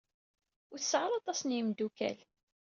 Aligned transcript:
Ur 0.71 0.77
tesɛa 0.79 1.03
ara 1.05 1.15
aṭas 1.19 1.39
n 1.43 1.55
yimdukal. 1.55 2.17